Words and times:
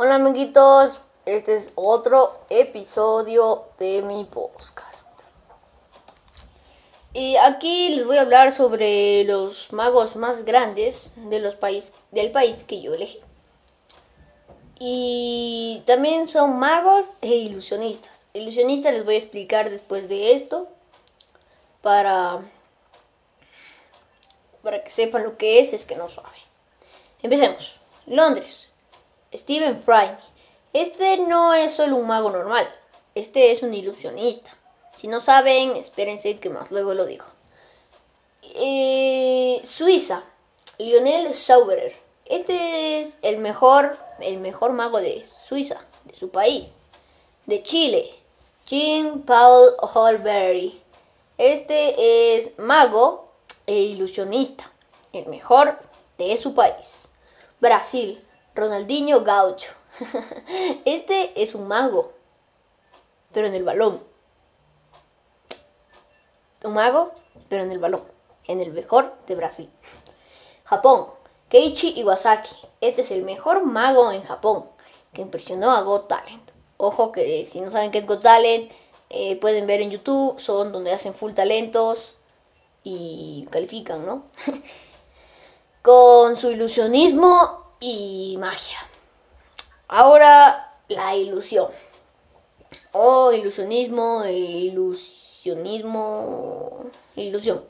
Hola 0.00 0.14
amiguitos, 0.14 1.00
este 1.26 1.56
es 1.56 1.72
otro 1.74 2.38
episodio 2.50 3.64
de 3.80 4.00
mi 4.02 4.22
podcast. 4.26 5.10
Y 7.12 7.34
aquí 7.34 7.96
les 7.96 8.06
voy 8.06 8.16
a 8.18 8.20
hablar 8.20 8.52
sobre 8.52 9.24
los 9.24 9.72
magos 9.72 10.14
más 10.14 10.44
grandes 10.44 11.14
de 11.16 11.40
los 11.40 11.56
país, 11.56 11.92
del 12.12 12.30
país 12.30 12.62
que 12.62 12.80
yo 12.80 12.94
elegí. 12.94 13.18
Y 14.78 15.82
también 15.84 16.28
son 16.28 16.60
magos 16.60 17.06
e 17.20 17.34
ilusionistas. 17.34 18.22
Ilusionistas 18.34 18.92
les 18.92 19.04
voy 19.04 19.16
a 19.16 19.18
explicar 19.18 19.68
después 19.68 20.08
de 20.08 20.32
esto 20.32 20.68
para, 21.82 22.40
para 24.62 24.84
que 24.84 24.90
sepan 24.90 25.24
lo 25.24 25.36
que 25.36 25.58
es, 25.58 25.72
es 25.72 25.84
que 25.86 25.96
no 25.96 26.08
saben. 26.08 26.40
Empecemos. 27.20 27.80
Londres. 28.06 28.68
Stephen 29.34 29.82
Fry. 29.82 30.16
Este 30.72 31.18
no 31.18 31.54
es 31.54 31.74
solo 31.74 31.96
un 31.96 32.06
mago 32.06 32.30
normal, 32.30 32.68
este 33.14 33.52
es 33.52 33.62
un 33.62 33.74
ilusionista. 33.74 34.56
Si 34.94 35.08
no 35.08 35.20
saben, 35.20 35.76
espérense 35.76 36.38
que 36.38 36.50
más 36.50 36.70
luego 36.70 36.94
lo 36.94 37.06
digo. 37.06 37.24
Eh, 38.42 39.60
Suiza. 39.64 40.24
Lionel 40.78 41.34
Sauberer. 41.34 41.94
Este 42.24 43.00
es 43.00 43.18
el 43.22 43.38
mejor, 43.38 43.98
el 44.20 44.38
mejor 44.38 44.72
mago 44.72 45.00
de 45.00 45.26
Suiza, 45.48 45.80
de 46.04 46.16
su 46.16 46.30
país. 46.30 46.68
De 47.46 47.62
Chile. 47.62 48.14
Jean 48.66 49.22
Paul 49.22 49.72
Holberry. 49.80 50.80
Este 51.38 52.36
es 52.36 52.58
mago 52.58 53.32
e 53.66 53.74
ilusionista, 53.74 54.70
el 55.12 55.26
mejor 55.26 55.78
de 56.18 56.36
su 56.36 56.54
país. 56.54 57.08
Brasil. 57.60 58.24
Ronaldinho 58.54 59.24
Gaucho. 59.24 59.72
Este 60.84 61.40
es 61.40 61.54
un 61.54 61.68
mago, 61.68 62.12
pero 63.32 63.46
en 63.46 63.54
el 63.54 63.64
balón. 63.64 64.02
Un 66.64 66.72
mago, 66.72 67.12
pero 67.48 67.62
en 67.62 67.72
el 67.72 67.78
balón. 67.78 68.02
En 68.44 68.60
el 68.60 68.72
mejor 68.72 69.14
de 69.26 69.34
Brasil. 69.34 69.70
Japón. 70.64 71.06
Keiichi 71.48 71.98
Iwasaki. 72.00 72.54
Este 72.80 73.02
es 73.02 73.10
el 73.10 73.22
mejor 73.22 73.64
mago 73.64 74.12
en 74.12 74.22
Japón, 74.22 74.66
que 75.12 75.22
impresionó 75.22 75.70
a 75.70 75.80
Got 75.80 76.08
Talent. 76.08 76.50
Ojo 76.76 77.10
que 77.10 77.46
si 77.46 77.60
no 77.60 77.70
saben 77.70 77.90
qué 77.90 77.98
es 77.98 78.06
Got 78.06 78.22
Talent, 78.22 78.70
eh, 79.10 79.36
pueden 79.36 79.66
ver 79.66 79.80
en 79.80 79.90
YouTube, 79.90 80.38
son 80.38 80.72
donde 80.72 80.92
hacen 80.92 81.14
full 81.14 81.32
talentos 81.32 82.16
y 82.84 83.46
califican, 83.50 84.04
¿no? 84.04 84.24
Con 85.82 86.36
su 86.36 86.50
ilusionismo 86.50 87.67
y 87.80 88.36
magia. 88.38 88.78
Ahora 89.88 90.72
la 90.88 91.16
ilusión. 91.16 91.70
O 92.92 93.32
ilusionismo, 93.32 94.24
ilusionismo, 94.24 96.86
ilusión. 97.16 97.64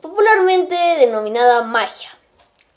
Popularmente 0.00 0.74
denominada 0.74 1.62
magia. 1.62 2.10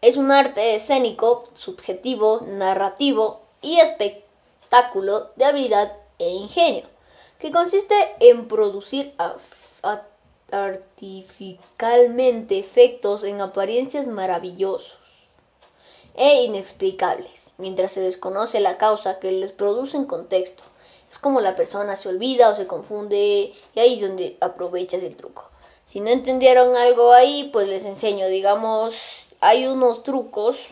Es 0.01 0.15
un 0.15 0.31
arte 0.31 0.75
escénico, 0.75 1.45
subjetivo, 1.55 2.41
narrativo 2.45 3.41
y 3.61 3.79
espectáculo 3.79 5.31
de 5.35 5.45
habilidad 5.45 5.91
e 6.19 6.29
ingenio, 6.29 6.85
que 7.39 7.51
consiste 7.51 7.95
en 8.19 8.47
producir 8.47 9.15
artificialmente 10.51 12.59
efectos 12.59 13.23
en 13.23 13.41
apariencias 13.41 14.05
maravillosos 14.07 15.06
e 16.17 16.43
inexplicables, 16.43 17.51
mientras 17.57 17.93
se 17.93 18.01
desconoce 18.01 18.59
la 18.59 18.77
causa 18.77 19.19
que 19.19 19.31
les 19.31 19.51
produce 19.51 19.97
en 19.97 20.05
contexto. 20.05 20.63
Es 21.11 21.19
como 21.19 21.39
la 21.39 21.55
persona 21.55 21.95
se 21.95 22.09
olvida 22.09 22.49
o 22.49 22.55
se 22.55 22.67
confunde 22.67 23.53
y 23.73 23.79
ahí 23.79 23.95
es 23.95 24.01
donde 24.01 24.37
aprovechas 24.41 25.01
el 25.03 25.15
truco. 25.15 25.49
Si 25.85 26.01
no 26.01 26.09
entendieron 26.09 26.75
algo 26.75 27.13
ahí, 27.13 27.49
pues 27.53 27.69
les 27.69 27.85
enseño. 27.85 28.27
Digamos, 28.27 29.29
hay 29.39 29.67
unos 29.67 30.03
trucos 30.03 30.71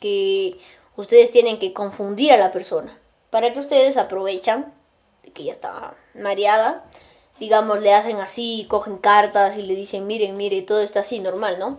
que 0.00 0.60
ustedes 0.96 1.30
tienen 1.30 1.58
que 1.58 1.72
confundir 1.72 2.32
a 2.32 2.36
la 2.36 2.52
persona 2.52 2.98
para 3.30 3.52
que 3.52 3.60
ustedes 3.60 3.96
aprovechan 3.96 4.74
de 5.22 5.32
que 5.32 5.44
ya 5.44 5.52
está 5.52 5.94
mareada. 6.14 6.84
Digamos, 7.38 7.80
le 7.80 7.94
hacen 7.94 8.18
así, 8.18 8.66
cogen 8.68 8.98
cartas 8.98 9.56
y 9.56 9.62
le 9.62 9.74
dicen, 9.74 10.06
miren, 10.06 10.36
mire, 10.36 10.60
todo 10.60 10.82
está 10.82 11.00
así 11.00 11.20
normal, 11.20 11.58
¿no? 11.58 11.78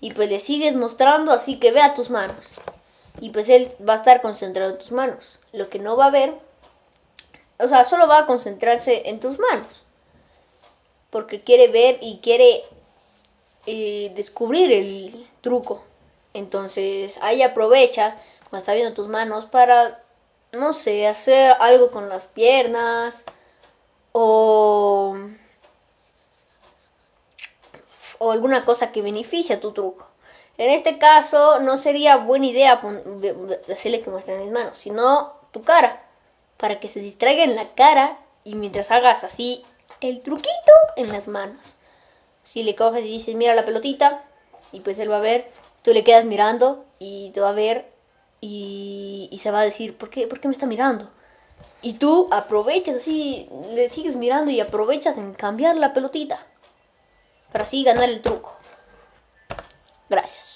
Y 0.00 0.12
pues 0.12 0.28
le 0.28 0.40
sigues 0.40 0.74
mostrando 0.76 1.32
así 1.32 1.58
que 1.58 1.72
vea 1.72 1.94
tus 1.94 2.10
manos. 2.10 2.36
Y 3.20 3.30
pues 3.30 3.48
él 3.48 3.70
va 3.86 3.94
a 3.94 3.96
estar 3.96 4.22
concentrado 4.22 4.70
en 4.70 4.78
tus 4.78 4.92
manos. 4.92 5.38
Lo 5.52 5.68
que 5.68 5.78
no 5.78 5.96
va 5.96 6.06
a 6.06 6.10
ver, 6.10 6.34
o 7.58 7.66
sea, 7.66 7.84
solo 7.84 8.06
va 8.06 8.18
a 8.18 8.26
concentrarse 8.26 9.08
en 9.08 9.18
tus 9.18 9.38
manos. 9.38 9.84
Porque 11.10 11.42
quiere 11.42 11.68
ver 11.68 11.98
y 12.00 12.18
quiere 12.18 12.62
eh, 13.66 14.12
descubrir 14.14 14.70
el 14.72 15.26
truco. 15.40 15.82
Entonces 16.34 17.18
ahí 17.20 17.42
aprovechas 17.42 18.14
cuando 18.50 18.58
está 18.58 18.74
viendo 18.74 18.94
tus 18.94 19.08
manos 19.08 19.46
para, 19.46 20.02
no 20.52 20.72
sé, 20.72 21.06
hacer 21.06 21.54
algo 21.58 21.90
con 21.90 22.08
las 22.08 22.26
piernas 22.26 23.24
o 24.12 25.16
o 28.18 28.32
alguna 28.32 28.64
cosa 28.64 28.92
que 28.92 29.02
beneficie 29.02 29.56
a 29.56 29.60
tu 29.60 29.72
truco. 29.72 30.06
En 30.58 30.70
este 30.70 30.98
caso 30.98 31.60
no 31.60 31.78
sería 31.78 32.16
buena 32.16 32.46
idea 32.46 32.80
hacerle 33.72 34.02
que 34.02 34.10
muestre 34.10 34.38
mis 34.38 34.50
manos, 34.50 34.76
sino 34.76 35.34
tu 35.52 35.62
cara, 35.62 36.02
para 36.56 36.80
que 36.80 36.88
se 36.88 37.00
distraiga 37.00 37.44
en 37.44 37.54
la 37.54 37.68
cara 37.74 38.18
y 38.42 38.56
mientras 38.56 38.90
hagas 38.90 39.22
así 39.22 39.64
el 40.00 40.20
truquito 40.20 40.72
en 40.96 41.12
las 41.12 41.28
manos. 41.28 41.60
Si 42.42 42.64
le 42.64 42.74
coges 42.74 43.04
y 43.04 43.08
dices, 43.08 43.36
mira 43.36 43.54
la 43.54 43.64
pelotita, 43.64 44.24
y 44.72 44.80
pues 44.80 44.98
él 44.98 45.10
va 45.10 45.18
a 45.18 45.20
ver, 45.20 45.48
tú 45.82 45.92
le 45.92 46.02
quedas 46.02 46.24
mirando 46.24 46.84
y 46.98 47.30
te 47.30 47.40
va 47.40 47.50
a 47.50 47.52
ver 47.52 47.90
y, 48.40 49.28
y 49.30 49.38
se 49.38 49.50
va 49.50 49.60
a 49.60 49.64
decir, 49.64 49.96
¿por 49.96 50.10
qué, 50.10 50.26
¿por 50.26 50.40
qué 50.40 50.48
me 50.48 50.54
está 50.54 50.66
mirando? 50.66 51.08
Y 51.82 51.94
tú 51.94 52.28
aprovechas 52.32 52.96
así, 52.96 53.48
le 53.74 53.88
sigues 53.88 54.16
mirando 54.16 54.50
y 54.50 54.60
aprovechas 54.60 55.16
en 55.18 55.34
cambiar 55.34 55.76
la 55.76 55.94
pelotita 55.94 56.44
para 57.52 57.64
así 57.64 57.84
ganar 57.84 58.08
el 58.08 58.20
truco. 58.20 58.56
Gracias. 60.08 60.48